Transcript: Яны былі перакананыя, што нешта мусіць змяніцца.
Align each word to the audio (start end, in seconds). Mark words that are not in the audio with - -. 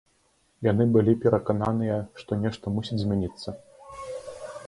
Яны 0.67 0.87
былі 0.95 1.13
перакананыя, 1.25 1.99
што 2.21 2.31
нешта 2.45 2.65
мусіць 2.77 2.99
змяніцца. 3.05 3.49